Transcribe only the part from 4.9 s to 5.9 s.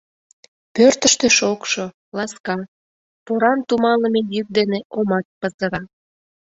омат пызыра.